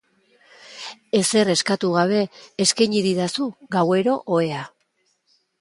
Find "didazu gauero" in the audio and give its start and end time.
3.11-4.21